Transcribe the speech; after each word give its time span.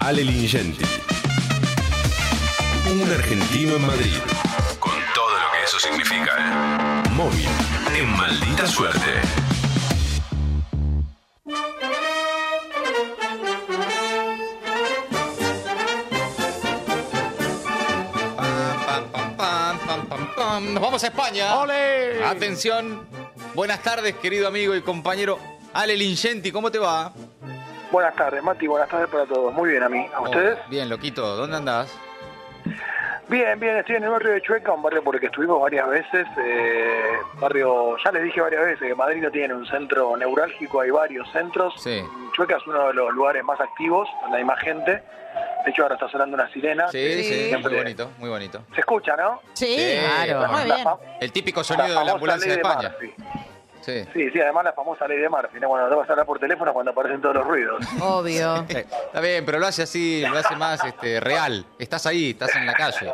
Ale 0.00 0.24
Lingenti. 0.24 0.84
Un 2.90 3.12
argentino 3.12 3.76
en 3.76 3.86
Madrid. 3.86 4.16
Con 4.78 4.92
todo 5.14 5.30
lo 5.30 5.52
que 5.52 5.62
eso 5.64 5.78
significa. 5.78 6.32
¿eh? 6.38 7.08
Móvil. 7.10 7.48
En 7.94 8.16
maldita 8.16 8.66
suerte. 8.66 9.20
Pam, 18.36 19.04
pam, 19.12 19.36
pam, 19.36 19.78
pam, 19.86 20.06
pam, 20.06 20.34
pam. 20.34 20.74
Nos 20.74 20.82
vamos 20.82 21.04
a 21.04 21.06
España. 21.08 21.54
¡Ole! 21.56 22.24
Atención. 22.24 23.06
Buenas 23.54 23.82
tardes, 23.82 24.16
querido 24.16 24.48
amigo 24.48 24.74
y 24.74 24.82
compañero 24.82 25.38
Ale 25.72 25.96
Lingenti. 25.96 26.50
¿Cómo 26.50 26.70
te 26.70 26.78
va? 26.78 27.12
Buenas 27.90 28.14
tardes, 28.14 28.42
Mati. 28.42 28.66
Buenas 28.66 28.88
tardes 28.88 29.08
para 29.08 29.26
todos. 29.26 29.52
Muy 29.52 29.70
bien 29.70 29.82
a 29.82 29.88
mí. 29.88 30.06
¿A 30.14 30.20
ustedes? 30.20 30.58
Oh, 30.64 30.68
bien, 30.70 30.88
loquito. 30.88 31.36
¿Dónde 31.36 31.56
andás? 31.56 31.98
Bien, 33.28 33.58
bien. 33.58 33.76
Estoy 33.78 33.96
en 33.96 34.04
el 34.04 34.10
barrio 34.10 34.32
de 34.32 34.42
Chueca, 34.42 34.72
un 34.72 34.82
barrio 34.82 35.02
por 35.02 35.14
el 35.16 35.20
que 35.20 35.26
estuvimos 35.26 35.60
varias 35.60 35.88
veces. 35.88 36.26
eh, 36.44 37.18
barrio, 37.40 37.96
ya 38.04 38.12
les 38.12 38.22
dije 38.24 38.40
varias 38.40 38.62
veces 38.64 38.88
que 38.88 38.94
Madrid 38.94 39.22
no 39.22 39.30
tiene 39.30 39.54
un 39.54 39.66
centro 39.66 40.16
neurálgico, 40.16 40.80
hay 40.80 40.90
varios 40.90 41.30
centros. 41.32 41.74
Sí. 41.78 42.02
Chueca 42.34 42.56
es 42.56 42.66
uno 42.66 42.88
de 42.88 42.94
los 42.94 43.12
lugares 43.12 43.42
más 43.44 43.60
activos, 43.60 44.08
donde 44.22 44.38
hay 44.38 44.44
más 44.44 44.58
gente. 44.60 45.02
De 45.64 45.70
hecho, 45.70 45.82
ahora 45.82 45.94
está 45.96 46.08
sonando 46.08 46.34
una 46.36 46.48
sirena. 46.52 46.88
Sí, 46.88 47.22
sí, 47.22 47.48
Siempre- 47.48 47.70
muy 47.72 47.78
bonito, 47.82 48.10
muy 48.18 48.28
bonito. 48.30 48.62
Se 48.74 48.80
escucha, 48.80 49.14
¿no? 49.16 49.40
Sí, 49.52 49.66
Sí, 49.76 49.98
claro. 50.24 50.52
Muy 50.52 50.64
bien. 50.64 50.88
El 51.20 51.32
típico 51.32 51.60
la 51.60 51.64
sonido 51.64 51.98
de 51.98 52.04
la 52.04 52.12
ambulancia 52.12 52.50
de 52.52 52.56
España. 52.56 52.88
Murphy. 52.90 53.14
Sí. 53.16 53.49
Sí, 53.80 54.30
sí, 54.30 54.40
además 54.40 54.64
la 54.64 54.72
famosa 54.72 55.06
ley 55.08 55.18
de 55.18 55.28
Murphy, 55.28 55.58
¿no? 55.60 55.68
Cuando 55.68 55.88
te 55.88 55.94
vas 55.94 56.08
a 56.08 56.12
hablar 56.12 56.26
por 56.26 56.38
teléfono 56.38 56.72
cuando 56.72 56.92
aparecen 56.92 57.20
todos 57.20 57.36
los 57.36 57.46
ruidos. 57.46 57.84
Obvio. 58.00 58.64
Eh, 58.70 58.86
Está 59.06 59.20
bien, 59.20 59.44
pero 59.44 59.58
lo 59.58 59.66
hace 59.66 59.82
así, 59.82 60.24
lo 60.26 60.38
hace 60.38 60.54
más 60.56 60.84
este, 60.84 61.18
real. 61.20 61.64
Estás 61.78 62.06
ahí, 62.06 62.30
estás 62.30 62.54
en 62.56 62.66
la 62.66 62.74
calle. 62.74 63.12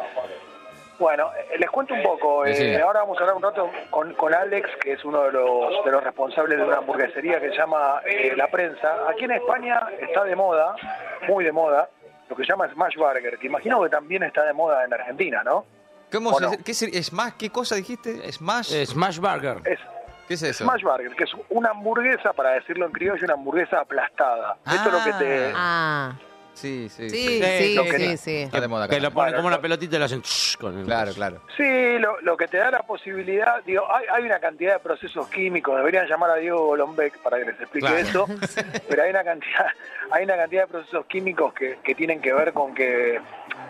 Bueno, 0.99 1.31
eh, 1.37 1.59
les 1.59 1.71
cuento 1.71 1.95
un 1.95 2.03
poco. 2.03 2.47
eh, 2.47 2.81
ahora 2.81 3.01
vamos 3.01 3.19
a 3.19 3.21
hablar 3.21 3.37
un 3.37 3.43
rato 3.43 3.71
con, 3.91 4.15
con 4.15 4.35
Alex, 4.35 4.69
que 4.83 4.93
es 4.93 5.05
uno 5.05 5.23
de 5.25 5.33
los, 5.33 5.85
de 5.85 5.91
los 5.91 6.03
responsables 6.03 6.59
de 6.59 6.65
una 6.65 6.79
hamburguesería 6.79 7.41
que 7.41 7.51
se 7.51 7.57
llama 7.57 8.01
eh, 8.07 8.33
La 8.37 8.49
Prensa. 8.49 9.09
Aquí 9.09 9.25
en 9.25 9.33
España 9.33 9.81
está 10.01 10.25
de 10.25 10.35
moda, 10.35 10.75
muy 11.29 11.45
de 11.45 11.53
moda, 11.53 11.89
lo 12.29 12.37
que 12.37 12.45
se 12.45 12.49
llama 12.49 12.69
Smash 12.73 12.97
Burger, 12.97 13.39
que 13.39 13.47
imagino 13.47 13.83
que 13.83 13.91
también 13.91 14.23
está 14.23 14.45
de 14.45 14.53
moda 14.53 14.85
en 14.85 14.93
Argentina, 14.95 15.43
¿no? 15.45 15.65
¿Cómo 16.11 16.31
¿O 16.31 16.39
se, 16.39 16.45
no? 16.45 16.51
¿qué. 16.65 16.73
¿Qué 17.39 17.51
cosa 17.51 17.75
dijiste? 17.75 18.33
¿Smash? 18.33 18.73
Eh, 18.75 18.87
Smash 18.87 19.19
Burger. 19.19 19.59
Es 19.65 19.79
¿Qué 20.29 20.35
es 20.35 20.43
eso? 20.43 20.65
Smash 20.65 20.83
Burger, 20.83 21.15
que 21.15 21.25
es 21.25 21.31
una 21.51 21.71
hamburguesa, 21.71 22.33
para 22.33 22.51
decirlo 22.53 22.87
en 22.87 22.93
criollo, 22.93 23.25
una 23.25 23.35
hamburguesa 23.35 23.81
aplastada. 23.81 24.57
Esto 24.67 24.89
es 24.89 24.93
lo 24.93 25.05
que 25.05 25.25
te... 25.25 25.53
Ah, 25.55 26.15
Sí, 26.55 26.89
sí, 26.89 27.11
sí, 27.11 27.17
sí. 27.19 27.43
sí, 27.43 27.75
lo 27.75 27.85
que- 27.85 27.99
sí, 27.99 28.17
sí. 28.17 28.37
Está 28.45 28.63
de 28.63 28.67
moda 28.69 28.87
acá. 28.87 28.95
Que 28.95 29.01
lo 29.03 29.11
ponen 29.11 29.25
Bueno, 29.33 29.37
como 29.37 29.49
una 29.49 29.61
pelotita 29.61 29.97
y 29.97 29.99
lo 29.99 30.05
hacen 30.07 30.23
con 30.59 30.79
el 30.79 30.87
Claro, 30.87 31.13
claro. 31.13 31.43
Sí, 31.55 31.99
lo, 31.99 32.19
lo 32.23 32.35
que 32.39 32.49
te 32.49 32.57
da 32.57 32.71
la 32.71 32.79
posibilidad, 32.83 33.63
digo, 33.65 33.85
hay, 33.95 34.07
hay 34.11 34.23
una 34.25 34.39
cantidad 34.39 34.73
de 34.73 34.79
procesos 34.79 35.29
químicos, 35.29 35.77
deberían 35.77 36.07
llamar 36.09 36.31
a 36.31 36.37
Diego 36.37 36.65
Golombek 36.69 37.19
para 37.19 37.37
que 37.41 37.45
les 37.45 37.61
explique 37.61 37.87
Claro. 37.87 37.99
eso, 37.99 38.27
pero 38.89 39.03
hay 39.03 39.11
una 39.11 39.23
cantidad, 39.23 39.67
hay 40.11 40.25
una 40.25 40.37
cantidad 40.37 40.63
de 40.63 40.69
procesos 40.69 41.05
químicos 41.05 41.53
que, 41.53 41.77
que 41.85 41.95
tienen 41.95 42.23
que 42.23 42.33
ver 42.33 42.55
con 42.55 42.75
que, 42.75 43.21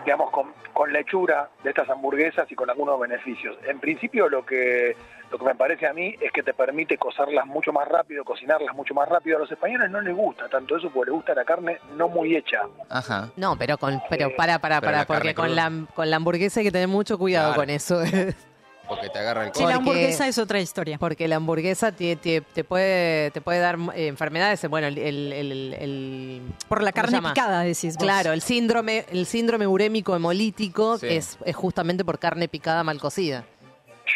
digamos, 0.05 0.31
con, 0.31 0.53
con 0.73 0.91
la 0.93 0.99
hechura 0.99 1.49
de 1.63 1.69
estas 1.69 1.89
hamburguesas 1.89 2.49
y 2.51 2.55
con 2.55 2.69
algunos 2.69 2.99
beneficios. 2.99 3.57
En 3.67 3.79
principio 3.79 4.29
lo 4.29 4.45
que 4.45 4.95
lo 5.29 5.37
que 5.37 5.43
me 5.43 5.55
parece 5.55 5.85
a 5.85 5.91
mí 5.91 6.15
es 6.21 6.31
que 6.31 6.41
te 6.41 6.53
permite 6.53 6.97
cocerlas 6.97 7.45
mucho 7.45 7.73
más 7.73 7.85
rápido, 7.85 8.23
cocinarlas 8.23 8.73
mucho 8.73 8.93
más 8.93 9.09
rápido. 9.09 9.35
A 9.35 9.39
los 9.41 9.51
españoles 9.51 9.91
no 9.91 9.99
les 9.99 10.15
gusta 10.15 10.47
tanto 10.47 10.77
eso 10.77 10.89
porque 10.89 11.09
les 11.11 11.15
gusta 11.17 11.33
la 11.33 11.43
carne 11.43 11.79
no 11.97 12.07
muy 12.07 12.33
hecha. 12.37 12.61
Ajá. 12.89 13.29
No, 13.35 13.57
pero 13.57 13.77
con, 13.77 14.01
pero 14.09 14.33
para, 14.37 14.59
para, 14.59 14.79
para, 14.79 15.05
carne 15.05 15.05
porque 15.05 15.35
con 15.35 15.53
la, 15.53 15.69
con 15.93 16.09
la 16.09 16.15
hamburguesa 16.15 16.61
hay 16.61 16.67
que 16.67 16.71
tener 16.71 16.87
mucho 16.87 17.17
cuidado 17.17 17.47
Claro. 17.53 17.61
con 17.61 17.69
eso. 17.69 18.01
Porque 18.87 19.09
te 19.09 19.19
agarra 19.19 19.45
el 19.47 19.53
Sí, 19.53 19.59
la 19.59 19.65
Porque- 19.65 19.73
hamburguesa 19.77 20.27
es 20.27 20.37
otra 20.37 20.59
historia. 20.59 20.97
Porque 20.97 21.27
la 21.27 21.35
hamburguesa 21.37 21.91
te, 21.91 22.15
te, 22.15 22.41
te 22.41 22.63
puede, 22.63 23.31
te 23.31 23.41
puede 23.41 23.59
dar 23.59 23.77
eh, 23.95 24.07
enfermedades. 24.07 24.67
Bueno, 24.69 24.87
el, 24.87 24.97
el, 24.97 25.33
el- 25.33 25.73
el- 25.73 26.41
Por 26.69 26.81
la 26.83 26.91
¿cómo 26.91 27.01
se 27.07 27.11
carne 27.11 27.17
llama? 27.17 27.33
picada, 27.33 27.61
decís 27.61 27.95
vos. 27.95 28.03
Claro, 28.03 28.31
el 28.31 28.41
síndrome, 28.41 29.05
el 29.11 29.25
síndrome 29.25 29.67
urémico 29.67 30.15
hemolítico 30.15 30.97
Sí. 30.97 31.07
es, 31.09 31.37
es 31.45 31.55
justamente 31.55 32.05
por 32.05 32.17
carne 32.19 32.47
picada 32.47 32.83
mal 32.83 32.99
cocida. 32.99 33.43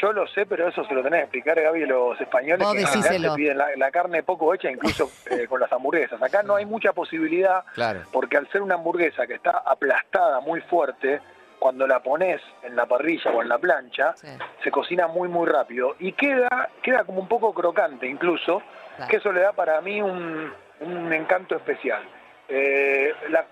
Yo 0.01 0.13
lo 0.13 0.25
sé, 0.29 0.45
pero 0.45 0.69
eso 0.69 0.85
se 0.85 0.93
lo 0.93 1.03
tenés 1.03 1.19
que 1.19 1.23
explicar, 1.25 1.61
Gaby, 1.61 1.83
a 1.83 1.87
los 1.87 2.21
españoles 2.21 2.65
Vos 2.65 2.73
que 2.73 2.79
en 2.81 2.87
general 2.87 3.03
decíselo. 3.03 3.31
se 3.33 3.35
piden 3.37 3.57
la, 3.57 3.67
la 3.75 3.91
carne 3.91 4.23
poco 4.23 4.53
hecha, 4.53 4.71
incluso 4.71 5.11
eh, 5.29 5.47
con 5.47 5.59
las 5.59 5.71
hamburguesas. 5.71 6.19
Acá 6.23 6.43
no 6.43 6.55
hay 6.55 6.65
mucha 6.65 6.93
posibilidad, 6.93 7.65
Claro. 7.73 8.03
porque 8.13 8.37
al 8.37 8.49
ser 8.51 8.61
una 8.61 8.75
hamburguesa 8.75 9.27
que 9.27 9.33
está 9.33 9.61
aplastada 9.65 10.39
muy 10.39 10.61
fuerte, 10.61 11.19
cuando 11.61 11.85
la 11.85 12.01
pones 12.01 12.41
en 12.63 12.75
la 12.75 12.87
parrilla 12.87 13.29
o 13.29 13.43
en 13.43 13.47
la 13.47 13.59
plancha, 13.59 14.15
Sí. 14.15 14.25
se 14.63 14.71
cocina 14.71 15.05
muy, 15.07 15.29
muy 15.29 15.47
rápido. 15.47 15.95
Y 15.99 16.13
queda, 16.13 16.69
queda 16.81 17.03
como 17.03 17.19
un 17.21 17.27
poco 17.27 17.53
crocante 17.53 18.07
incluso, 18.07 18.63
Claro. 18.97 19.09
que 19.11 19.17
eso 19.17 19.31
le 19.31 19.41
da 19.41 19.53
para 19.53 19.79
mí 19.79 20.01
un, 20.01 20.51
un 20.79 21.13
encanto 21.13 21.55
especial. 21.55 22.01
Eh, 22.49 23.13
la, 23.29 23.45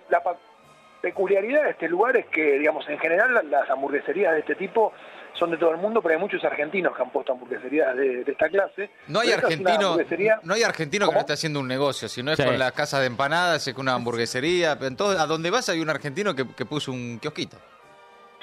peculiaridad 1.01 1.63
de 1.65 1.69
este 1.69 1.87
lugar 1.87 2.17
es 2.17 2.25
que, 2.27 2.57
digamos, 2.59 2.87
en 2.89 2.97
general 2.99 3.31
la- 3.33 3.43
las 3.43 3.69
hamburgueserías 3.69 4.33
de 4.33 4.39
este 4.39 4.55
tipo 4.55 4.91
son 5.35 5.51
de 5.51 5.57
todo 5.57 5.71
el 5.71 5.77
mundo, 5.77 6.01
pero 6.01 6.15
hay 6.15 6.19
muchos 6.19 6.43
argentinos 6.43 6.93
que 6.95 7.01
han 7.03 7.11
puesto 7.11 7.31
hamburgueserías 7.31 7.95
de, 7.95 8.23
de 8.25 8.31
esta 8.31 8.49
clase. 8.49 8.89
No 9.07 9.19
hay 9.21 9.31
argentino, 9.31 9.93
hamburguesería- 9.93 10.39
no 10.43 10.55
hay 10.55 10.63
argentino 10.63 11.07
que 11.07 11.13
no 11.13 11.19
esté 11.21 11.33
haciendo 11.33 11.59
un 11.61 11.67
negocio, 11.67 12.09
si 12.09 12.21
no 12.23 12.31
es 12.31 12.37
Sí. 12.37 12.43
con 12.43 12.57
las 12.59 12.71
casas 12.73 12.99
de 13.01 13.05
empanadas, 13.05 13.65
es 13.67 13.73
con 13.73 13.83
una 13.83 13.93
hamburguesería, 13.93 14.77
en 14.81 14.97
todo- 14.97 15.17
a 15.17 15.25
donde 15.27 15.51
vas 15.51 15.69
hay 15.69 15.79
un 15.79 15.89
argentino 15.89 16.35
que, 16.35 16.43
que 16.55 16.65
puso 16.65 16.91
un 16.91 17.19
kiosquito. 17.19 17.55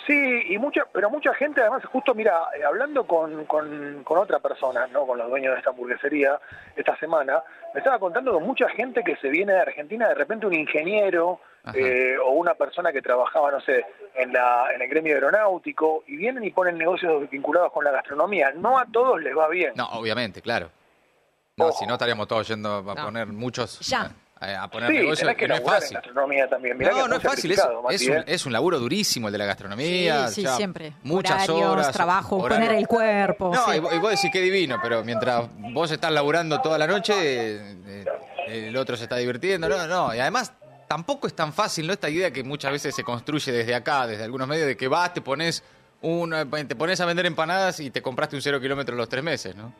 Sí, 0.06 0.42
y 0.50 0.58
mucha, 0.58 0.84
pero 0.92 1.10
mucha 1.10 1.34
gente 1.34 1.60
además, 1.60 1.84
justo 1.86 2.14
mira, 2.14 2.44
eh, 2.56 2.62
hablando 2.64 3.04
con, 3.06 3.44
con, 3.46 4.04
con 4.04 4.18
otra 4.18 4.38
persona, 4.38 4.86
no 4.86 5.04
con 5.06 5.18
los 5.18 5.28
dueños 5.28 5.52
de 5.54 5.58
esta 5.58 5.70
hamburguesería 5.70 6.38
esta 6.76 6.96
semana, 6.98 7.42
me 7.74 7.80
estaba 7.80 7.98
contando 7.98 8.32
con 8.32 8.44
mucha 8.44 8.68
gente 8.68 9.02
que 9.02 9.16
se 9.16 9.28
viene 9.28 9.52
de 9.54 9.60
Argentina, 9.60 10.08
de 10.08 10.14
repente 10.14 10.46
un 10.46 10.54
ingeniero 10.54 11.40
eh, 11.74 12.16
o 12.24 12.30
una 12.30 12.54
persona 12.54 12.92
que 12.92 13.02
trabajaba, 13.02 13.50
no 13.50 13.60
sé, 13.60 13.84
en, 14.14 14.32
la, 14.32 14.66
en 14.72 14.80
el 14.82 14.88
gremio 14.88 15.14
aeronáutico, 15.14 16.04
y 16.06 16.16
vienen 16.16 16.44
y 16.44 16.50
ponen 16.50 16.78
negocios 16.78 17.28
vinculados 17.28 17.72
con 17.72 17.84
la 17.84 17.90
gastronomía. 17.90 18.52
No 18.54 18.78
a 18.78 18.86
todos 18.86 19.20
les 19.20 19.36
va 19.36 19.48
bien. 19.48 19.72
No, 19.74 19.88
obviamente, 19.88 20.40
claro. 20.40 20.70
No, 21.56 21.66
Ojo. 21.66 21.78
si 21.80 21.86
no 21.86 21.94
estaríamos 21.94 22.28
todos 22.28 22.46
yendo 22.46 22.76
a 22.76 22.82
No. 22.94 23.04
poner 23.06 23.26
muchos 23.26 23.80
Ya. 23.80 24.10
A, 24.38 24.62
a 24.64 24.70
poner 24.70 24.90
sí, 24.90 24.96
negocios 24.96 25.18
tenés 25.20 25.34
que 25.36 25.40
que 25.44 25.48
no 25.48 25.54
es 25.54 25.60
en 25.60 25.66
fácil. 25.66 25.94
gastronomía 25.94 26.48
también. 26.48 26.76
Mirá 26.78 26.90
que 26.90 26.96
No, 26.98 27.08
no 27.08 27.16
es 27.16 27.22
fácil, 27.22 27.52
es, 27.52 28.06
un, 28.08 28.16
¿eh? 28.16 28.24
es 28.26 28.46
un 28.46 28.52
laburo 28.52 28.78
durísimo 28.78 29.28
el 29.28 29.32
de 29.32 29.38
la 29.38 29.46
gastronomía. 29.46 30.28
Sí, 30.28 30.34
sí, 30.36 30.42
ya 30.42 30.56
siempre. 30.56 30.92
Muchas 31.02 31.48
Horarios, 31.48 31.70
horas. 31.70 31.92
trabajo, 31.92 32.38
poner 32.38 32.72
el 32.72 32.86
cuerpo. 32.86 33.52
No, 33.54 33.64
sí. 33.70 33.76
y, 33.76 33.80
vos- 33.80 33.94
y 33.94 33.98
vos 33.98 34.10
decís 34.10 34.30
que 34.30 34.40
divino, 34.40 34.78
pero 34.82 35.02
mientras 35.04 35.44
vos 35.72 35.90
estás 35.90 36.12
laburando 36.12 36.60
toda 36.60 36.76
la 36.78 36.86
noche, 36.86 37.14
eh, 37.16 38.04
eh, 38.48 38.68
el 38.68 38.76
otro 38.76 38.96
se 38.96 39.04
está 39.04 39.16
divirtiendo. 39.16 39.68
No, 39.68 39.86
no, 39.86 40.14
y 40.14 40.18
además 40.20 40.52
tampoco 40.86 41.26
es 41.26 41.34
tan 41.34 41.52
fácil, 41.52 41.86
¿no? 41.86 41.92
Esta 41.94 42.08
idea 42.10 42.30
que 42.30 42.44
muchas 42.44 42.70
veces 42.72 42.94
se 42.94 43.02
construye 43.02 43.50
desde 43.52 43.74
acá, 43.74 44.06
desde 44.06 44.24
algunos 44.24 44.46
medios, 44.46 44.66
de 44.66 44.76
que 44.76 44.86
vas, 44.86 45.14
te 45.14 45.20
pones, 45.22 45.64
una, 46.02 46.44
te 46.44 46.76
pones 46.76 47.00
a 47.00 47.06
vender 47.06 47.24
empanadas 47.26 47.80
y 47.80 47.90
te 47.90 48.02
compraste 48.02 48.36
un 48.36 48.42
cero 48.42 48.60
kilómetro 48.60 48.94
los 48.94 49.08
tres 49.08 49.24
meses, 49.24 49.56
¿no? 49.56 49.72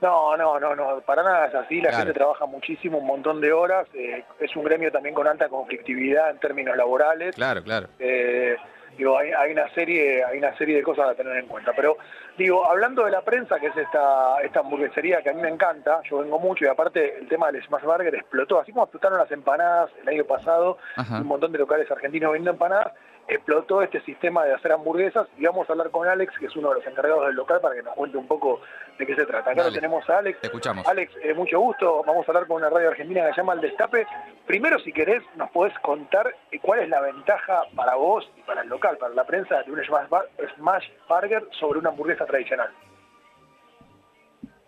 No, 0.00 0.36
no, 0.36 0.58
no, 0.58 0.74
no, 0.74 1.00
para 1.02 1.22
nada 1.22 1.46
es 1.46 1.54
así. 1.54 1.76
La 1.80 1.90
Claro. 1.90 1.96
gente 2.04 2.14
trabaja 2.18 2.46
muchísimo, 2.46 2.98
un 2.98 3.06
montón 3.06 3.40
de 3.40 3.52
horas. 3.52 3.86
eh, 3.94 4.24
es 4.40 4.54
un 4.56 4.64
gremio 4.64 4.90
también 4.90 5.14
con 5.14 5.26
alta 5.26 5.48
conflictividad 5.48 6.30
en 6.30 6.38
términos 6.38 6.76
laborales. 6.76 7.34
Claro, 7.34 7.62
claro. 7.62 7.88
Eh, 7.98 8.56
digo, 8.96 9.18
hay, 9.18 9.30
hay 9.32 9.52
una 9.52 9.68
serie, 9.74 10.24
hay 10.24 10.38
una 10.38 10.56
serie 10.56 10.76
de 10.76 10.82
cosas 10.82 11.08
a 11.10 11.14
tener 11.14 11.36
en 11.36 11.46
cuenta. 11.46 11.72
Pero 11.76 11.96
digo, 12.38 12.64
hablando 12.64 13.04
de 13.04 13.10
la 13.10 13.20
prensa, 13.22 13.60
que 13.60 13.66
es 13.66 13.76
esta, 13.76 14.40
esta 14.42 14.60
hamburguesería 14.60 15.22
que 15.22 15.30
a 15.30 15.32
mí 15.34 15.42
me 15.42 15.48
encanta, 15.48 16.00
yo 16.08 16.18
vengo 16.18 16.38
mucho 16.38 16.64
y 16.64 16.68
aparte 16.68 17.18
el 17.18 17.28
tema 17.28 17.50
del 17.52 17.62
smash 17.64 17.82
burger 17.84 18.14
explotó, 18.14 18.58
así 18.60 18.72
como 18.72 18.84
explotaron 18.84 19.18
las 19.18 19.30
empanadas 19.30 19.90
el 20.02 20.08
año 20.08 20.24
pasado, 20.24 20.78
Ajá. 20.96 21.18
un 21.20 21.26
montón 21.26 21.52
de 21.52 21.58
locales 21.58 21.90
argentinos 21.90 22.32
vendiendo 22.32 22.52
empanadas, 22.52 22.92
explotó 23.34 23.82
este 23.82 24.00
sistema 24.02 24.44
de 24.44 24.54
hacer 24.54 24.72
hamburguesas 24.72 25.28
y 25.38 25.44
vamos 25.44 25.68
a 25.68 25.72
hablar 25.72 25.90
con 25.90 26.06
Alex, 26.08 26.36
que 26.38 26.46
es 26.46 26.56
uno 26.56 26.70
de 26.70 26.76
los 26.76 26.86
encargados 26.86 27.26
del 27.26 27.36
local, 27.36 27.60
para 27.60 27.74
que 27.74 27.82
nos 27.82 27.94
cuente 27.94 28.16
un 28.16 28.26
poco 28.26 28.60
de 28.98 29.06
qué 29.06 29.14
se 29.14 29.24
trata. 29.26 29.50
Acá 29.52 29.64
lo 29.64 29.72
tenemos 29.72 30.08
a 30.10 30.18
Alex. 30.18 30.40
Te 30.40 30.48
escuchamos. 30.48 30.86
Alex, 30.86 31.12
eh, 31.22 31.34
mucho 31.34 31.60
gusto. 31.60 32.02
Vamos 32.06 32.26
a 32.28 32.30
hablar 32.32 32.46
con 32.46 32.56
una 32.56 32.70
radio 32.70 32.88
argentina 32.88 33.26
que 33.26 33.34
se 33.34 33.36
llama 33.38 33.54
El 33.54 33.60
Destape. 33.60 34.06
Primero, 34.46 34.78
si 34.80 34.92
querés, 34.92 35.22
nos 35.36 35.50
podés 35.50 35.78
contar 35.80 36.34
eh, 36.50 36.58
cuál 36.60 36.80
es 36.80 36.88
la 36.88 37.00
ventaja 37.00 37.62
para 37.74 37.94
vos 37.94 38.28
y 38.36 38.42
para 38.42 38.62
el 38.62 38.68
local, 38.68 38.96
para 38.98 39.14
la 39.14 39.24
prensa, 39.24 39.62
de 39.62 39.72
un 39.72 39.82
smash 39.84 40.88
burger 41.08 41.46
sobre 41.52 41.78
una 41.78 41.90
hamburguesa 41.90 42.26
tradicional. 42.26 42.70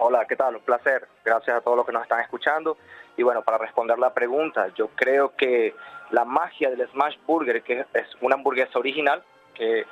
Hola, 0.04 0.26
¿qué 0.28 0.34
tal? 0.34 0.56
Un 0.56 0.62
placer. 0.62 1.06
Gracias 1.25 1.56
a 1.56 1.60
todos 1.60 1.76
los 1.76 1.87
que 1.87 1.93
nos 1.93 2.02
están 2.02 2.19
escuchando. 2.19 2.76
Y 3.16 3.22
bueno, 3.22 3.43
para 3.43 3.56
responder 3.56 4.00
la 4.00 4.12
pregunta, 4.12 4.66
yo 4.75 4.88
creo 4.96 5.37
que 5.37 5.76
la 6.10 6.25
magia 6.25 6.70
del 6.70 6.88
Smash 6.88 7.19
Burger, 7.25 7.62
que 7.62 7.87
es 7.94 8.06
una 8.20 8.34
hamburguesa 8.34 8.81
original, 8.81 9.22
que 9.54 9.87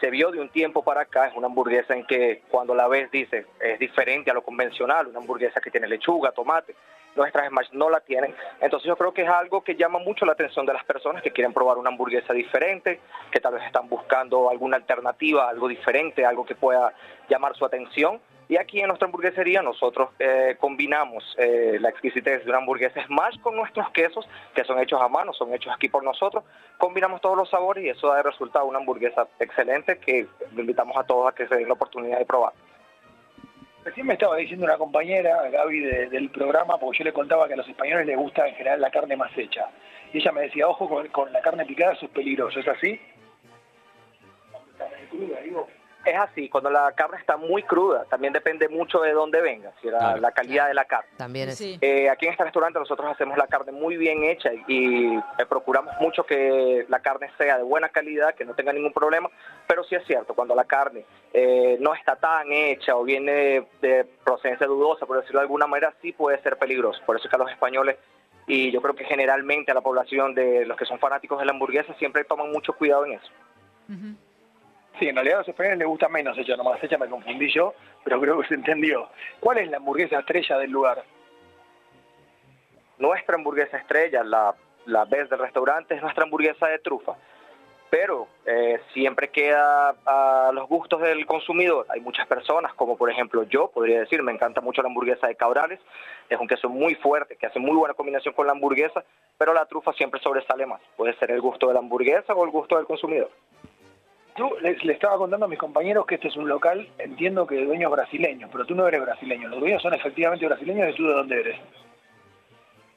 se 0.00 0.10
vio 0.10 0.32
de 0.32 0.40
un 0.40 0.48
tiempo 0.48 0.82
para 0.82 1.02
acá, 1.02 1.28
es 1.28 1.36
una 1.36 1.46
hamburguesa 1.46 1.94
en 1.94 2.04
que 2.04 2.42
cuando 2.50 2.74
la 2.74 2.88
ves 2.88 3.12
dices, 3.12 3.46
es 3.60 3.78
diferente 3.78 4.28
a 4.28 4.34
lo 4.34 4.42
convencional, 4.42 5.06
una 5.06 5.20
hamburguesa 5.20 5.60
que 5.60 5.70
tiene 5.70 5.86
lechuga, 5.86 6.32
tomate. 6.32 6.74
Nuestras 7.16 7.48
Smash 7.48 7.68
no 7.72 7.90
la 7.90 8.00
tienen. 8.00 8.34
Entonces 8.60 8.86
yo 8.86 8.96
creo 8.96 9.12
que 9.12 9.22
es 9.22 9.28
algo 9.28 9.62
que 9.62 9.76
llama 9.76 9.98
mucho 9.98 10.26
la 10.26 10.32
atención 10.32 10.66
de 10.66 10.72
las 10.72 10.84
personas 10.84 11.22
que 11.22 11.30
quieren 11.30 11.52
probar 11.52 11.78
una 11.78 11.90
hamburguesa 11.90 12.32
diferente, 12.32 13.00
que 13.30 13.40
tal 13.40 13.54
vez 13.54 13.64
están 13.64 13.88
buscando 13.88 14.50
alguna 14.50 14.76
alternativa, 14.76 15.48
algo 15.48 15.68
diferente, 15.68 16.24
algo 16.24 16.44
que 16.44 16.54
pueda 16.54 16.92
llamar 17.28 17.54
su 17.56 17.64
atención. 17.64 18.20
Y 18.46 18.58
aquí 18.58 18.80
en 18.80 18.88
nuestra 18.88 19.06
hamburguesería 19.06 19.62
nosotros 19.62 20.10
eh, 20.18 20.56
combinamos 20.60 21.24
eh, 21.38 21.78
la 21.80 21.88
exquisitez 21.88 22.44
de 22.44 22.50
una 22.50 22.58
hamburguesa 22.58 23.02
Smash 23.06 23.40
con 23.40 23.56
nuestros 23.56 23.88
quesos, 23.90 24.28
que 24.54 24.64
son 24.64 24.78
hechos 24.80 25.00
a 25.00 25.08
mano, 25.08 25.32
son 25.32 25.54
hechos 25.54 25.72
aquí 25.74 25.88
por 25.88 26.04
nosotros. 26.04 26.44
Combinamos 26.76 27.22
todos 27.22 27.36
los 27.36 27.48
sabores 27.48 27.84
y 27.84 27.88
eso 27.88 28.08
da 28.08 28.16
de 28.16 28.24
resultado 28.24 28.66
una 28.66 28.78
hamburguesa 28.78 29.26
excelente 29.40 29.98
que 29.98 30.26
invitamos 30.56 30.96
a 30.96 31.04
todos 31.04 31.26
a 31.26 31.34
que 31.34 31.48
se 31.48 31.56
den 31.56 31.68
la 31.68 31.74
oportunidad 31.74 32.18
de 32.18 32.26
probar. 32.26 32.52
Recién 33.84 34.06
me 34.06 34.14
estaba 34.14 34.36
diciendo 34.36 34.64
una 34.64 34.78
compañera, 34.78 35.50
Gaby, 35.50 35.80
del 35.80 36.30
programa, 36.30 36.78
porque 36.78 36.98
yo 36.98 37.04
le 37.04 37.12
contaba 37.12 37.46
que 37.46 37.52
a 37.52 37.56
los 37.58 37.68
españoles 37.68 38.06
les 38.06 38.16
gusta 38.16 38.48
en 38.48 38.54
general 38.54 38.80
la 38.80 38.90
carne 38.90 39.14
más 39.14 39.36
hecha. 39.36 39.68
Y 40.12 40.18
ella 40.18 40.32
me 40.32 40.42
decía, 40.42 40.66
ojo 40.66 40.88
con, 41.12 41.32
la 41.32 41.42
carne 41.42 41.66
picada, 41.66 41.92
eso 41.92 42.06
es 42.06 42.12
peligroso, 42.12 42.60
¿es 42.60 42.68
así? 42.68 42.98
Es 46.04 46.16
así, 46.16 46.48
cuando 46.48 46.70
la 46.70 46.92
carne 46.92 47.16
está 47.18 47.36
muy 47.36 47.62
cruda, 47.62 48.04
también 48.10 48.32
depende 48.32 48.68
mucho 48.68 49.00
de 49.00 49.12
dónde 49.12 49.40
venga, 49.40 49.72
si 49.80 49.88
la, 49.88 50.32
calidad 50.32 50.68
de 50.68 50.74
la 50.74 50.84
carne. 50.84 51.08
También 51.16 51.48
es. 51.48 51.60
Eh, 51.60 52.10
aquí 52.10 52.26
en 52.26 52.32
este 52.32 52.44
restaurante 52.44 52.78
nosotros 52.78 53.10
hacemos 53.10 53.38
la 53.38 53.46
carne 53.46 53.72
muy 53.72 53.96
bien 53.96 54.22
hecha 54.22 54.50
y, 54.68 55.16
eh, 55.16 55.46
procuramos 55.48 55.94
mucho 56.00 56.24
que 56.24 56.84
la 56.88 57.00
carne 57.00 57.30
sea 57.38 57.56
de 57.56 57.62
buena 57.62 57.88
calidad, 57.88 58.34
que 58.34 58.44
no 58.44 58.54
tenga 58.54 58.72
ningún 58.72 58.92
problema, 58.92 59.30
pero 59.66 59.82
sí 59.84 59.94
es 59.94 60.04
cierto, 60.06 60.34
cuando 60.34 60.54
la 60.54 60.64
carne 60.64 61.06
eh, 61.32 61.78
no 61.80 61.94
está 61.94 62.16
tan 62.16 62.52
hecha 62.52 62.96
o 62.96 63.04
viene 63.04 63.66
de 63.80 64.04
procedencia 64.24 64.66
dudosa, 64.66 65.06
por 65.06 65.18
decirlo 65.18 65.40
de 65.40 65.44
alguna 65.44 65.66
manera, 65.66 65.94
sí 66.02 66.12
puede 66.12 66.40
ser 66.42 66.58
peligroso. 66.58 67.00
Por 67.06 67.16
eso 67.16 67.26
es 67.26 67.30
que 67.30 67.36
a 67.36 67.38
los 67.38 67.50
españoles 67.50 67.96
y 68.46 68.70
yo 68.70 68.82
creo 68.82 68.94
que 68.94 69.04
generalmente 69.04 69.70
a 69.70 69.74
la 69.74 69.80
población 69.80 70.34
de 70.34 70.66
los 70.66 70.76
que 70.76 70.84
son 70.84 70.98
fanáticos 70.98 71.38
de 71.38 71.46
la 71.46 71.52
hamburguesa 71.52 71.94
siempre 71.94 72.24
toman 72.24 72.50
mucho 72.50 72.74
cuidado 72.74 73.06
en 73.06 73.12
eso. 73.12 73.28
Sí, 74.98 75.08
en 75.08 75.16
realidad 75.16 75.38
los 75.38 75.48
españoles 75.48 75.78
les 75.78 75.88
gusta 75.88 76.08
menos 76.08 76.38
hecha 76.38 76.56
nomás 76.56 76.82
hecha, 76.82 76.98
me 76.98 77.08
confundí 77.08 77.52
yo, 77.52 77.74
pero 78.04 78.20
creo 78.20 78.40
que 78.40 78.48
se 78.48 78.54
entendió. 78.54 79.08
¿Cuál 79.40 79.58
es 79.58 79.68
la 79.68 79.78
hamburguesa 79.78 80.20
estrella 80.20 80.58
del 80.58 80.70
lugar? 80.70 81.02
Nuestra 82.98 83.34
hamburguesa 83.34 83.76
estrella, 83.76 84.22
la, 84.22 84.54
la 84.86 85.04
vez 85.04 85.28
del 85.28 85.40
restaurante, 85.40 85.96
es 85.96 86.02
nuestra 86.02 86.24
hamburguesa 86.24 86.68
de 86.68 86.78
trufa. 86.78 87.16
Pero 87.90 88.28
eh, 88.46 88.80
siempre 88.92 89.30
queda 89.30 89.94
a 90.04 90.50
los 90.52 90.68
gustos 90.68 91.00
del 91.00 91.26
consumidor. 91.26 91.86
Hay 91.90 92.00
muchas 92.00 92.26
personas, 92.26 92.72
como 92.74 92.96
por 92.96 93.10
ejemplo 93.10 93.44
yo, 93.44 93.68
podría 93.68 94.00
decir, 94.00 94.22
me 94.22 94.32
encanta 94.32 94.60
mucho 94.60 94.82
la 94.82 94.88
hamburguesa 94.88 95.26
de 95.26 95.36
cabrales. 95.36 95.80
Es 96.28 96.38
un 96.38 96.48
queso 96.48 96.68
muy 96.68 96.94
fuerte, 96.96 97.36
que 97.36 97.46
hace 97.46 97.58
muy 97.58 97.76
buena 97.76 97.94
combinación 97.94 98.34
con 98.34 98.46
la 98.46 98.52
hamburguesa, 98.52 99.04
pero 99.38 99.54
la 99.54 99.66
trufa 99.66 99.92
siempre 99.92 100.20
sobresale 100.20 100.66
más. 100.66 100.80
Puede 100.96 101.14
ser 101.18 101.32
el 101.32 101.40
gusto 101.40 101.68
de 101.68 101.74
la 101.74 101.80
hamburguesa 101.80 102.32
o 102.34 102.44
el 102.44 102.50
gusto 102.50 102.76
del 102.76 102.86
consumidor. 102.86 103.30
Tú 104.36 104.50
le, 104.60 104.76
estaba 104.92 105.16
contando 105.16 105.46
a 105.46 105.48
mis 105.48 105.58
compañeros 105.58 106.06
que 106.06 106.16
este 106.16 106.28
es 106.28 106.36
un 106.36 106.48
local, 106.48 106.88
entiendo 106.98 107.46
que 107.46 107.54
de 107.54 107.66
dueños 107.66 107.92
brasileños, 107.92 108.50
pero 108.50 108.64
tú 108.64 108.74
no 108.74 108.86
eres 108.88 109.00
brasileño. 109.00 109.48
¿Los 109.48 109.60
dueños 109.60 109.80
son 109.80 109.94
efectivamente 109.94 110.46
brasileños 110.46 110.90
y 110.90 110.96
tú 110.96 111.06
de 111.06 111.14
dónde 111.14 111.40
eres? 111.40 111.60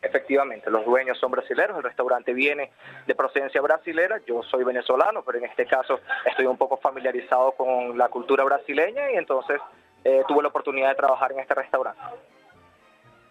Efectivamente, 0.02 0.72
los 0.72 0.86
dueños 0.86 1.18
son 1.20 1.32
brasileños, 1.32 1.78
el 1.78 1.84
restaurante 1.84 2.34
viene 2.34 2.72
de 3.06 3.16
procedencia 3.16 3.62
brasilera, 3.62 4.20
yo 4.26 4.42
soy 4.44 4.64
venezolano, 4.64 5.24
pero 5.24 5.38
en 5.38 5.46
este 5.46 5.66
caso 5.66 6.00
estoy 6.26 6.46
un 6.46 6.58
poco 6.58 6.78
familiarizado 6.78 7.52
con 7.52 7.98
la 7.98 8.08
cultura 8.10 8.44
brasileña 8.44 9.12
y 9.12 9.16
entonces 9.16 9.60
eh, 10.04 10.24
tuve 10.28 10.42
la 10.42 10.50
oportunidad 10.50 10.90
de 10.90 10.96
trabajar 10.96 11.32
en 11.34 11.40
este 11.40 11.54
restaurante. 11.54 12.02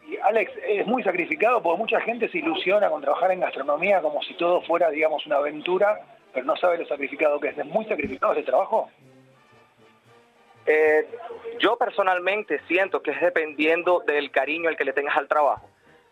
Y 0.08 0.16
Alex, 0.18 0.52
es 0.64 0.86
muy 0.86 1.02
sacrificado 1.02 1.60
porque 1.62 1.78
mucha 1.78 2.00
gente 2.00 2.28
se 2.28 2.38
ilusiona 2.38 2.88
con 2.88 3.00
trabajar 3.00 3.32
en 3.32 3.40
gastronomía 3.40 4.00
como 4.00 4.22
si 4.22 4.34
todo 4.34 4.60
fuera, 4.62 4.90
digamos, 4.90 5.26
una 5.26 5.36
aventura 5.36 6.00
pero 6.36 6.46
no 6.46 6.56
sabe 6.56 6.76
lo 6.76 6.86
sacrificado 6.86 7.40
que 7.40 7.48
es. 7.48 7.56
¿Es 7.56 7.64
muy 7.64 7.86
sacrificado 7.86 8.34
ese 8.34 8.42
trabajo? 8.42 8.90
Eh, 10.66 11.08
yo 11.58 11.78
personalmente 11.78 12.60
siento 12.68 13.00
que 13.02 13.12
es 13.12 13.20
dependiendo 13.22 14.00
del 14.00 14.30
cariño 14.30 14.68
al 14.68 14.76
que 14.76 14.84
le 14.84 14.92
tengas 14.92 15.16
al 15.16 15.28
trabajo. 15.28 15.66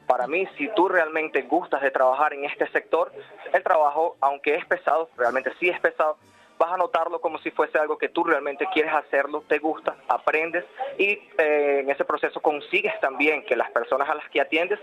Para 0.06 0.26
mí, 0.26 0.48
si 0.56 0.68
tú 0.68 0.88
realmente 0.88 1.42
gustas 1.42 1.82
de 1.82 1.90
trabajar 1.90 2.32
en 2.32 2.46
este 2.46 2.66
sector, 2.68 3.12
el 3.52 3.62
trabajo, 3.62 4.16
aunque 4.22 4.54
es 4.54 4.64
pesado, 4.64 5.10
realmente 5.18 5.52
sí 5.60 5.68
es 5.68 5.78
pesado, 5.80 6.16
vas 6.58 6.72
a 6.72 6.78
notarlo 6.78 7.20
como 7.20 7.36
si 7.38 7.50
fuese 7.50 7.76
algo 7.78 7.98
que 7.98 8.08
tú 8.08 8.24
realmente 8.24 8.66
quieres 8.72 8.94
hacerlo, 8.94 9.42
te 9.46 9.58
gusta, 9.58 9.96
aprendes 10.08 10.64
y 10.96 11.18
eh, 11.36 11.80
en 11.80 11.90
ese 11.90 12.06
proceso 12.06 12.40
consigues 12.40 12.98
también 13.00 13.44
que 13.44 13.56
las 13.56 13.70
personas 13.72 14.08
a 14.08 14.14
las 14.14 14.26
que 14.30 14.40
atiendes 14.40 14.78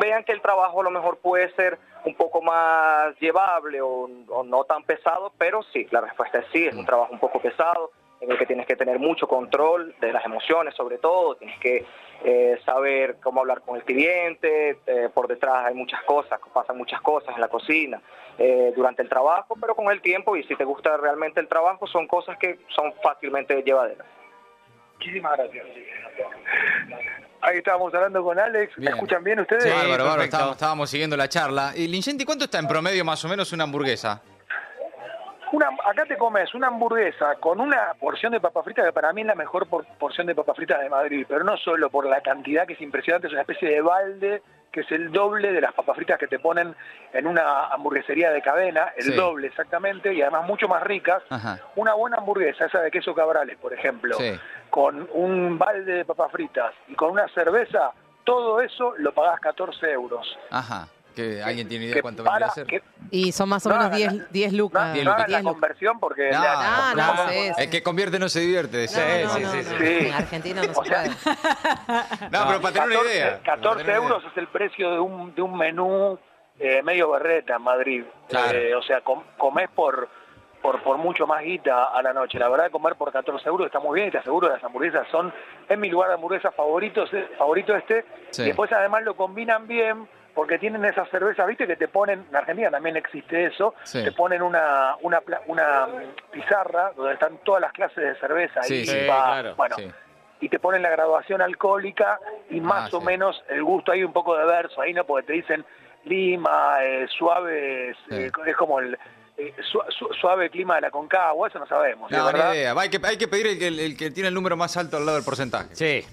vean 0.00 0.24
que 0.24 0.32
el 0.32 0.40
trabajo 0.40 0.80
a 0.80 0.84
lo 0.84 0.90
mejor 0.90 1.18
puede 1.18 1.52
ser 1.54 1.78
un 2.06 2.14
poco 2.14 2.40
más 2.40 3.18
llevable 3.18 3.80
o, 3.82 4.08
no 4.44 4.64
tan 4.64 4.84
pesado, 4.84 5.32
pero 5.36 5.62
sí, 5.72 5.86
la 5.90 6.00
respuesta 6.00 6.38
es 6.38 6.46
sí, 6.52 6.66
es 6.66 6.74
un 6.74 6.82
mm. 6.82 6.86
trabajo 6.86 7.12
un 7.12 7.18
poco 7.18 7.40
pesado, 7.40 7.90
en 8.20 8.30
el 8.30 8.38
que 8.38 8.46
tienes 8.46 8.66
que 8.66 8.76
tener 8.76 8.98
mucho 8.98 9.28
control 9.28 9.94
de 10.00 10.12
las 10.12 10.24
emociones 10.24 10.74
sobre 10.74 10.98
todo, 10.98 11.34
tienes 11.34 11.58
que 11.58 11.84
eh, 12.24 12.58
saber 12.64 13.16
cómo 13.22 13.40
hablar 13.40 13.60
con 13.60 13.76
el 13.76 13.84
cliente, 13.84 14.78
eh, 14.86 15.10
por 15.12 15.26
detrás 15.26 15.66
hay 15.66 15.74
muchas 15.74 16.02
cosas, 16.04 16.40
pasan 16.54 16.78
muchas 16.78 17.00
cosas 17.02 17.34
en 17.34 17.40
la 17.40 17.48
cocina 17.48 18.00
eh, 18.38 18.72
durante 18.74 19.02
el 19.02 19.08
trabajo, 19.08 19.56
pero 19.60 19.74
con 19.74 19.90
el 19.90 20.00
tiempo 20.00 20.36
y 20.36 20.44
si 20.44 20.54
te 20.54 20.64
gusta 20.64 20.96
realmente 20.96 21.40
el 21.40 21.48
trabajo 21.48 21.86
son 21.88 22.06
cosas 22.06 22.38
que 22.38 22.60
son 22.68 22.94
fácilmente 23.02 23.62
llevaderas. 23.62 24.06
Muchísimas 24.94 25.36
gracias. 25.36 25.66
Ahí 27.40 27.58
estábamos 27.58 27.94
hablando 27.94 28.22
con 28.22 28.38
Alex. 28.38 28.76
¿Me 28.78 28.90
escuchan 28.90 29.22
bien 29.22 29.40
ustedes? 29.40 29.64
Sí, 29.64 29.70
bárbaro, 29.70 30.04
bárbaro. 30.04 30.52
Estábamos, 30.52 30.90
siguiendo 30.90 31.16
la 31.16 31.28
charla. 31.28 31.72
¿Y 31.74 31.86
Lincenti 31.88 32.24
cuánto 32.24 32.44
está 32.44 32.58
en 32.58 32.66
promedio 32.66 33.04
más 33.04 33.24
o 33.24 33.28
menos 33.28 33.52
una 33.52 33.64
hamburguesa? 33.64 34.22
Una, 35.52 35.68
acá 35.84 36.04
te 36.06 36.16
comes 36.16 36.52
una 36.54 36.66
hamburguesa 36.66 37.36
con 37.36 37.60
una 37.60 37.94
porción 38.00 38.32
de 38.32 38.40
papa 38.40 38.62
frita 38.64 38.84
que 38.84 38.92
para 38.92 39.12
mí 39.12 39.20
es 39.20 39.28
la 39.28 39.36
mejor 39.36 39.68
porción 39.68 40.26
de 40.26 40.34
papa 40.34 40.54
frita 40.54 40.78
de 40.78 40.90
Madrid, 40.90 41.24
pero 41.28 41.44
no 41.44 41.56
solo 41.56 41.88
por 41.88 42.04
la 42.06 42.20
cantidad 42.20 42.66
que 42.66 42.72
es 42.72 42.80
impresionante, 42.80 43.28
es 43.28 43.32
una 43.32 43.42
especie 43.42 43.68
de 43.70 43.80
balde 43.80 44.42
que 44.76 44.82
es 44.82 44.92
el 44.92 45.10
doble 45.10 45.52
de 45.52 45.60
las 45.62 45.72
papas 45.72 45.96
fritas 45.96 46.18
que 46.18 46.28
te 46.28 46.38
ponen 46.38 46.74
en 47.14 47.26
una 47.26 47.68
hamburguesería 47.68 48.30
de 48.30 48.42
cadena, 48.42 48.92
el 48.94 49.16
doble 49.16 49.46
exactamente, 49.46 50.12
y 50.12 50.20
además 50.20 50.46
mucho 50.46 50.68
más 50.68 50.82
ricas. 50.82 51.22
Una 51.76 51.94
buena 51.94 52.18
hamburguesa, 52.18 52.66
esa 52.66 52.82
de 52.82 52.90
queso 52.90 53.14
cabrales, 53.14 53.56
por 53.56 53.72
ejemplo, 53.72 54.18
con 54.68 55.08
un 55.14 55.56
balde 55.56 55.94
de 55.94 56.04
papas 56.04 56.30
fritas 56.30 56.74
y 56.88 56.94
con 56.94 57.12
una 57.12 57.26
cerveza, 57.28 57.92
todo 58.24 58.60
eso 58.60 58.92
lo 58.98 59.14
pagás 59.14 59.40
14 59.40 59.90
euros. 59.92 60.38
Ajá 60.50 60.88
que 61.16 61.42
alguien 61.42 61.66
tiene 61.66 61.86
idea 61.86 61.96
de 61.96 62.02
cuánto 62.02 62.22
vendría 62.22 62.46
a 62.46 62.50
ser. 62.50 62.82
y 63.10 63.32
son 63.32 63.48
más 63.48 63.64
o 63.66 63.70
menos 63.70 63.90
10, 63.90 64.30
10 64.30 64.52
lucas. 64.52 64.96
No, 65.02 65.16
no, 65.16 65.26
la 65.26 65.42
conversión 65.42 65.98
porque... 65.98 66.30
No, 66.30 66.94
no, 66.94 67.14
no, 67.14 67.30
El 67.56 67.70
que 67.70 67.82
convierte 67.82 68.18
no 68.18 68.28
se 68.28 68.40
divierte. 68.40 68.86
Sí, 68.86 69.00
sí, 69.00 69.44
sí, 69.44 69.62
sí, 69.64 70.06
En 70.06 70.12
Argentina 70.12 70.62
no 70.62 70.74
se 70.74 70.90
puede. 70.90 71.08
no, 72.30 72.46
pero 72.46 72.60
para 72.60 72.72
tener 72.72 72.98
una 72.98 73.10
idea. 73.10 73.40
14 73.42 73.92
euros 73.92 74.22
es 74.30 74.36
el 74.36 74.46
precio 74.48 74.90
de 74.92 75.00
un, 75.00 75.34
de 75.34 75.42
un 75.42 75.56
menú 75.56 76.18
eh, 76.58 76.82
medio 76.82 77.10
berreta 77.10 77.56
en 77.56 77.62
Madrid. 77.62 78.04
Eh, 78.52 78.74
o 78.74 78.82
sea, 78.82 79.00
comés 79.00 79.70
por, 79.74 80.08
por, 80.60 80.82
por 80.82 80.98
mucho 80.98 81.26
más 81.26 81.42
guita 81.42 81.84
a 81.86 82.02
la 82.02 82.12
noche. 82.12 82.38
La 82.38 82.50
verdad, 82.50 82.70
comer 82.70 82.96
por 82.96 83.10
14 83.10 83.48
euros 83.48 83.66
está 83.66 83.80
muy 83.80 83.96
bien 83.96 84.08
y 84.08 84.10
te 84.10 84.18
aseguro 84.18 84.50
las 84.50 84.62
hamburguesas 84.62 85.08
son, 85.10 85.32
es 85.66 85.78
mi 85.78 85.88
lugar 85.88 86.08
de 86.08 86.14
hamburguesas 86.16 86.54
favoritos, 86.54 87.10
eh, 87.14 87.26
favorito 87.38 87.74
este. 87.74 88.04
Y 88.36 88.42
después 88.42 88.70
además 88.70 89.02
lo 89.02 89.16
combinan 89.16 89.66
bien 89.66 90.06
porque 90.36 90.58
tienen 90.58 90.84
esas 90.84 91.08
cervezas, 91.08 91.46
viste, 91.46 91.66
que 91.66 91.76
te 91.76 91.88
ponen, 91.88 92.26
en 92.28 92.36
Argentina 92.36 92.70
también 92.70 92.94
existe 92.98 93.46
eso, 93.46 93.74
te 93.90 94.12
ponen 94.12 94.42
una, 94.42 94.94
una, 95.00 95.22
una 95.46 95.88
pizarra 96.30 96.92
donde 96.94 97.14
están 97.14 97.38
todas 97.38 97.62
las 97.62 97.72
clases 97.72 97.96
de 97.96 98.14
cerveza, 98.20 98.62
sí, 98.62 98.84
bueno, 99.56 99.76
y 100.38 100.50
te 100.50 100.58
ponen 100.58 100.82
la 100.82 100.90
graduación 100.90 101.40
alcohólica 101.40 102.20
y 102.50 102.60
más 102.60 102.92
ah, 102.92 102.98
o 102.98 103.00
menos 103.00 103.42
el 103.48 103.64
gusto, 103.64 103.92
hay 103.92 104.04
un 104.04 104.12
poco 104.12 104.36
de 104.36 104.44
verso 104.44 104.82
ahí, 104.82 104.92
¿no? 104.92 105.04
Porque 105.04 105.26
te 105.26 105.32
dicen 105.32 105.64
lima, 106.04 106.84
eh, 106.84 107.06
suave, 107.08 107.92
eh, 108.10 108.30
es 108.46 108.56
como 108.56 108.78
el... 108.78 108.96
Eh, 109.38 109.54
suave 110.20 110.48
clima 110.48 110.76
de 110.76 110.82
la 110.82 110.90
Concagua, 110.90 111.48
eso 111.48 111.58
no 111.58 111.66
sabemos. 111.66 112.10
No, 112.10 112.30
idea. 112.30 112.74
Hay 112.74 112.88
que, 112.88 112.98
hay 113.02 113.18
que 113.18 113.28
pedir 113.28 113.46
el, 113.46 113.62
el, 113.62 113.80
el 113.80 113.96
que 113.96 114.10
tiene 114.10 114.28
el 114.28 114.34
número 114.34 114.56
más 114.56 114.78
alto 114.78 114.96
al 114.96 115.04
lado 115.04 115.16
del 115.16 115.26
porcentaje. 115.26 115.74
Sí. 115.74 116.06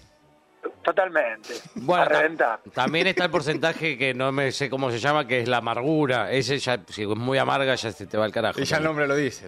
Totalmente. 0.84 1.54
Bueno, 1.76 2.06
también 2.74 3.08
está 3.08 3.26
el 3.26 3.32
porcentaje 3.32 3.98
que 3.98 4.14
no 4.14 4.32
me 4.32 4.52
sé 4.52 4.70
cómo 4.70 4.92
se 4.92 5.00
llama, 5.00 5.26
que 5.26 5.40
es 5.40 5.48
la 5.48 5.58
amargura. 5.58 6.30
Ese 6.32 6.58
ya, 6.60 6.80
si 6.88 7.04
es 7.04 7.08
muy 7.08 7.38
amarga, 7.38 7.74
ya 7.76 7.92
se 7.92 8.06
te 8.06 8.18
va 8.18 8.26
el 8.26 8.32
carajo. 8.32 8.60
Y 8.60 8.66
ya 8.66 8.78
el 8.78 8.84
nombre 8.84 9.08
lo 9.08 9.16
dice. 9.16 9.48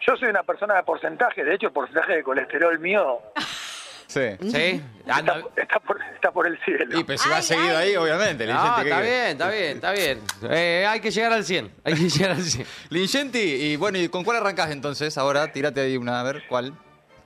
Yo, 0.00 0.16
soy 0.16 0.28
una 0.28 0.42
persona 0.44 0.76
de 0.76 0.82
porcentaje, 0.84 1.44
de 1.44 1.54
hecho 1.54 1.66
el 1.66 1.72
porcentaje 1.72 2.16
de 2.16 2.22
colesterol 2.22 2.78
mío 2.78 3.20
Sí. 4.06 4.20
¿Sí? 4.40 4.82
Está, 5.04 5.34
por, 5.80 5.98
está, 6.14 6.30
por, 6.30 6.46
el 6.46 6.58
cielo. 6.64 6.98
Y 6.98 7.04
pues 7.04 7.20
si 7.20 7.28
va 7.28 7.42
seguido 7.42 7.76
ahí, 7.76 7.96
obviamente. 7.96 8.46
No, 8.46 8.80
está 8.80 9.00
bien, 9.00 9.26
está 9.32 9.50
bien, 9.50 9.76
está 9.76 9.92
bien. 9.92 10.20
Eh, 10.48 10.86
hay 10.88 11.00
que 11.00 11.10
llegar 11.10 11.32
al 11.32 11.44
100. 11.44 11.72
Hay 11.84 11.94
que 11.94 12.08
llegar 12.08 12.30
al 12.30 12.42
100. 12.42 12.66
Lincenti, 12.90 13.38
y 13.38 13.76
bueno, 13.76 13.98
¿y 13.98 14.08
con 14.08 14.22
cuál 14.22 14.38
arrancás 14.38 14.70
entonces? 14.70 15.18
Ahora, 15.18 15.50
tírate 15.52 15.80
ahí 15.80 15.96
una, 15.96 16.20
a 16.20 16.22
ver, 16.22 16.44
¿cuál? 16.48 16.72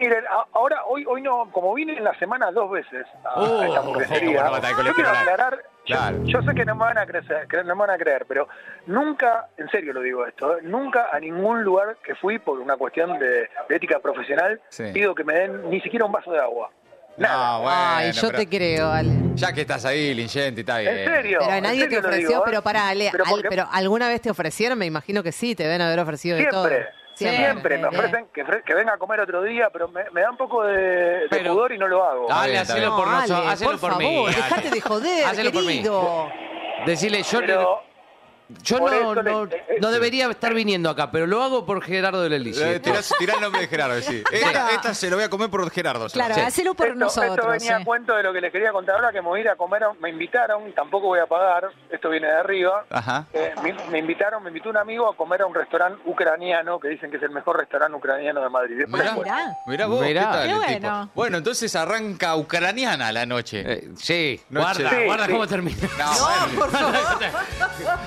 Miren, 0.00 0.24
ahora, 0.54 0.82
hoy, 0.86 1.04
hoy 1.06 1.20
no, 1.20 1.50
como 1.52 1.74
vine 1.74 1.96
en 1.96 2.04
la 2.04 2.18
semana 2.18 2.50
dos 2.50 2.70
veces 2.70 3.06
a, 3.22 3.34
Oh, 3.38 3.60
a 3.60 3.66
esta 3.66 3.80
hamburguesería, 3.80 4.36
¿cómo 4.38 4.44
no 4.46 4.50
va 4.50 4.56
a 4.56 4.70
estar 4.70 4.80
el 4.80 4.86
yo 4.86 4.94
quiero 4.94 5.10
aclarar, 5.10 5.58
yo- 5.84 5.96
Claro. 5.96 6.16
yo, 6.24 6.42
sé 6.42 6.54
que 6.54 6.64
no 6.64 6.74
me 6.74 6.80
van 6.84 6.98
a 6.98 7.06
creer, 7.06 7.46
que 7.48 7.56
no 7.58 7.64
me 7.76 7.80
van 7.86 7.90
a 7.90 7.98
creer, 7.98 8.24
pero 8.26 8.48
nunca, 8.86 9.48
en 9.58 9.68
serio 9.68 9.92
lo 9.92 10.00
digo 10.00 10.26
esto, 10.26 10.56
¿eh? 10.56 10.60
nunca 10.62 11.08
a 11.12 11.20
ningún 11.20 11.62
lugar 11.62 11.98
que 12.02 12.14
fui 12.14 12.38
por 12.38 12.58
una 12.60 12.76
cuestión 12.76 13.18
de, 13.18 13.48
de 13.68 13.76
ética 13.76 13.98
profesional 13.98 14.60
Sí. 14.70 14.84
pido 14.94 15.14
que 15.14 15.22
me 15.24 15.34
den 15.34 15.68
ni 15.68 15.80
siquiera 15.82 16.06
un 16.06 16.12
vaso 16.12 16.32
de 16.32 16.38
agua. 16.38 16.70
Nada. 17.18 17.56
No, 17.58 17.62
bueno, 17.64 17.76
Ay, 17.78 18.12
yo 18.12 18.28
pero 18.28 18.38
te 18.38 18.48
creo, 18.48 18.90
Ale. 18.90 19.10
Ya 19.34 19.52
que 19.52 19.60
estás 19.62 19.84
ahí, 19.84 20.14
Lingenti, 20.14 20.60
está 20.60 20.78
bien. 20.78 20.96
en 20.96 21.04
serio. 21.04 21.38
Pero 21.40 21.60
nadie 21.60 21.80
te 21.84 21.94
serio 21.96 22.00
ofreció, 22.00 22.28
digo, 22.28 22.40
¿eh? 22.40 22.44
pero 22.46 22.62
para 22.62 22.88
Ale, 22.88 23.08
Pero 23.12 23.24
al- 23.24 23.30
porque- 23.30 23.48
pero 23.50 23.68
alguna 23.70 24.08
vez 24.08 24.22
te 24.22 24.30
ofrecieron, 24.30 24.78
me 24.78 24.86
imagino 24.86 25.22
que 25.22 25.32
sí, 25.32 25.54
te 25.54 25.64
deben 25.64 25.82
haber 25.82 25.98
ofrecido 26.00 26.38
de 26.38 26.46
todo. 26.46 26.70
Siempre, 27.28 27.44
siempre, 27.44 27.78
me 27.78 27.88
ofrecen 27.88 28.26
que, 28.32 28.44
que 28.64 28.74
venga 28.74 28.94
a 28.94 28.98
comer 28.98 29.20
otro 29.20 29.42
día, 29.42 29.68
pero 29.72 29.88
me, 29.88 30.08
me 30.10 30.22
da 30.22 30.30
un 30.30 30.36
poco 30.36 30.64
de, 30.64 30.74
de 30.80 31.26
Pero- 31.30 31.52
pudor 31.52 31.72
y 31.72 31.78
no 31.78 31.86
lo 31.86 32.02
hago. 32.04 32.26
Dale, 32.28 32.58
hacelo 32.58 32.96
por 32.96 33.06
No, 33.06 33.20
nosotros, 33.20 33.46
hacelo 33.52 33.70
por 33.72 33.80
por, 33.80 33.98
mí. 33.98 34.04
favor, 34.14 34.28
Ale. 34.28 34.36
dejate 34.36 34.70
de 34.70 34.80
joder, 34.80 35.24
Hacelo 35.26 35.52
por 35.52 35.64
mí. 35.64 35.82
Decirle, 36.86 37.22
yo, 37.22 37.38
Pero, 37.40 37.82
yo 38.62 38.78
por 38.78 38.90
no, 38.92 39.14
le- 39.14 39.30
no, 39.30 39.48
no 39.80 39.90
debería 39.90 40.28
estar 40.30 40.52
viniendo 40.54 40.90
acá, 40.90 41.10
pero 41.10 41.26
lo 41.26 41.42
hago 41.42 41.64
por 41.66 41.82
Gerardo 41.82 42.22
del 42.22 42.32
Elisi. 42.34 42.62
Eh, 42.62 42.80
tirá, 42.80 43.00
tirá 43.18 43.34
el 43.34 43.40
nombre 43.40 43.62
de 43.62 43.68
Gerardo, 43.68 44.00
sí. 44.00 44.22
Esta, 44.32 44.70
esta 44.70 44.94
se 44.94 45.08
lo 45.10 45.16
voy 45.16 45.24
a 45.24 45.30
comer 45.30 45.50
por 45.50 45.68
Gerardo. 45.70 46.08
Claro, 46.08 46.34
sí. 46.34 46.40
hacelo 46.40 46.74
por 46.74 46.86
esto, 46.88 46.98
nosotros. 46.98 47.36
esto 47.36 47.48
venía 47.48 47.76
sí. 47.76 47.82
a 47.82 47.84
cuento 47.84 48.14
de 48.16 48.22
lo 48.22 48.32
que 48.32 48.40
les 48.40 48.52
quería 48.52 48.72
contar 48.72 48.96
ahora, 48.96 49.12
que 49.12 49.20
me 49.22 49.28
voy 49.28 49.40
a 49.40 49.42
ir 49.42 49.48
a 49.48 49.56
comer, 49.56 49.82
me 50.00 50.10
invitaron, 50.10 50.72
tampoco 50.72 51.06
voy 51.08 51.20
a 51.20 51.26
pagar, 51.26 51.70
esto 51.90 52.08
viene 52.10 52.26
de 52.28 52.36
arriba. 52.38 52.84
Ajá. 52.90 53.26
Eh, 53.32 53.52
me, 53.62 53.72
me 53.90 53.98
invitaron, 53.98 54.42
me 54.42 54.48
invitó 54.50 54.70
un 54.70 54.76
amigo 54.76 55.08
a 55.08 55.16
comer 55.16 55.42
a 55.42 55.46
un 55.46 55.54
restaurante 55.54 56.00
ucraniano, 56.06 56.78
que 56.80 56.88
dicen 56.88 57.10
que 57.10 57.16
es 57.16 57.22
el 57.22 57.30
mejor 57.30 57.56
restaurante 57.58 57.96
ucraniano 57.96 58.40
de 58.42 58.48
Madrid. 58.48 58.76
Después 58.78 59.02
Mirá, 59.02 59.86
vos, 59.86 60.00
Mirá. 60.00 60.20
¿qué 60.20 60.32
tal 60.36 60.46
Qué 60.46 60.50
el 60.52 60.56
bueno. 60.80 61.00
tipo? 61.02 61.10
Bueno, 61.14 61.38
entonces 61.38 61.74
arranca 61.76 62.36
ucraniana 62.36 63.12
la 63.12 63.26
noche. 63.26 63.62
Eh, 63.66 63.88
sí, 63.96 64.40
Noche. 64.50 64.82
guarda, 64.82 64.90
Sí, 64.90 65.04
guarda 65.06 65.26
sí. 65.26 65.32
cómo 65.32 65.46
termina. 65.46 65.88
No, 65.98 66.56
por 66.58 66.70
favor. 66.70 66.94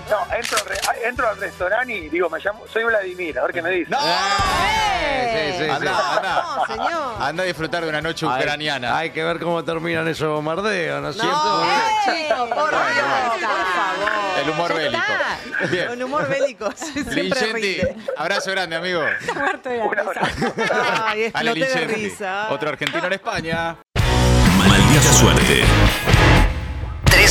No, 0.10 0.33
entro, 0.38 0.58
al 0.58 0.66
re- 0.66 1.08
entro 1.08 1.30
al 1.30 1.38
restaurante 1.38 1.94
y 1.94 2.10
digo, 2.10 2.30
me 2.30 2.40
llamo, 2.40 2.64
soy 2.72 2.84
Vladimir, 2.84 3.38
a 3.40 3.44
ver 3.44 3.52
qué 3.54 3.62
me 3.62 3.70
dice. 3.72 3.92
¡No! 3.92 4.00
Sí, 4.00 4.06
sí, 5.58 5.64
sí. 5.64 5.70
Anda, 5.70 6.16
anda. 6.18 6.44
No, 6.58 6.66
señor. 6.68 7.16
Anda 7.20 7.44
a 7.44 7.46
disfrutar 7.46 7.84
de 7.84 7.90
una 7.90 8.02
noche 8.02 8.26
Hay- 8.30 8.42
ucraniana. 8.42 8.98
Hay, 8.98 9.10
que 9.12 9.24
ver 9.24 9.40
cómo 9.40 9.64
terminan 9.64 10.08
esos 10.08 10.30
bombardeos, 10.30 11.02
¿no 11.02 11.10
es 11.10 11.16
cierto? 11.18 11.34
No, 11.34 11.64
chicos, 12.06 12.50
por 12.50 12.70
Dios, 12.70 12.82
por 13.32 13.40
favor. 13.42 14.12
El 14.44 14.50
humor 14.50 14.74
bélico. 14.74 15.04
está. 15.04 15.66
Bien. 15.68 15.88
Con 15.88 16.04
humor 16.04 16.28
bélico. 16.30 16.70
Rinde. 17.06 17.96
abrazo 18.18 18.52
grande, 18.52 18.76
amigo. 18.76 19.02
Muerto 19.36 19.70
de 19.70 19.82
risa. 19.82 21.04
Ay, 21.08 21.32
Ale 21.34 21.52
exploté 21.52 21.80
de 21.88 21.94
risa. 21.94 22.48
otro 22.50 22.70
argentino 22.70 23.06
en 23.08 23.14
España. 23.14 23.76
Maldita 24.68 25.14
suerte. 25.14 25.64